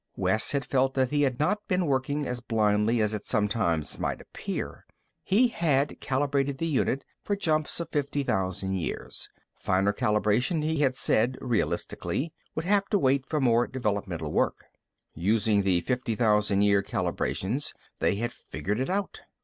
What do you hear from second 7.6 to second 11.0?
of 50,000 years. Finer calibration, he had